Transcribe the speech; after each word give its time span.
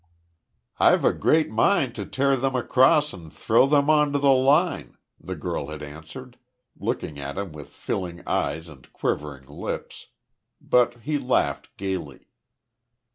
"I've 0.79 1.05
a 1.05 1.13
great 1.13 1.51
mind 1.51 1.93
to 1.93 2.07
tear 2.07 2.35
them 2.35 2.55
across 2.55 3.13
and 3.13 3.31
throw 3.31 3.67
them 3.67 3.87
on 3.87 4.13
to 4.13 4.17
the 4.17 4.31
line," 4.31 4.97
the 5.19 5.35
girl 5.35 5.67
had 5.67 5.83
answered, 5.83 6.39
looking 6.75 7.19
at 7.19 7.37
him 7.37 7.51
with 7.51 7.69
filling 7.69 8.23
eyes 8.27 8.67
and 8.67 8.91
quivering 8.93 9.45
lips. 9.47 10.07
But 10.59 11.01
he 11.03 11.19
laughed 11.19 11.77
gaily. 11.77 12.29